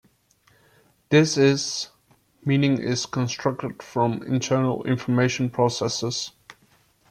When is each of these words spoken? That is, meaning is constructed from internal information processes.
That 1.09 1.37
is, 1.37 1.89
meaning 2.43 2.79
is 2.79 3.05
constructed 3.05 3.83
from 3.83 4.23
internal 4.23 4.83
information 4.85 5.51
processes. 5.51 6.31